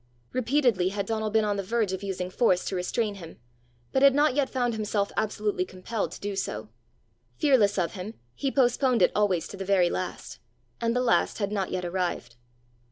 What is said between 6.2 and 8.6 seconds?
so: fearless of him, he